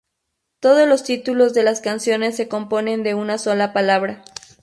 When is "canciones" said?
1.79-2.35